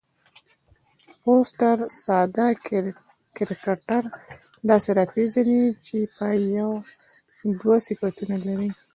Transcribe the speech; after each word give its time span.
فوسټر 1.21 1.77
ساده 2.03 2.47
کرکټر 3.35 4.03
داسي 4.67 4.91
راپېژني، 4.97 5.61
چي 5.85 5.97
یو 6.01 6.09
یا 7.45 7.49
دوه 7.59 7.75
صفتونه 7.87 8.35
لري. 8.45 8.69